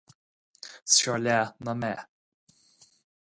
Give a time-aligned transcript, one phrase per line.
[0.89, 2.07] Is fearr leath ná meath.